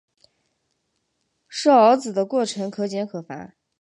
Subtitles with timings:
[1.47, 3.53] 设鏊子的过程可简可繁。